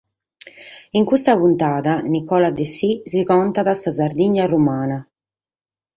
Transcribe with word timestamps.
In 0.99 1.03
custa 1.09 1.37
puntada 1.41 1.99
Nicola 2.13 2.49
Dessì 2.57 2.91
nos 3.09 3.23
contat 3.31 3.67
sa 3.75 3.91
Sardigna 3.97 4.45
Romana. 4.53 4.97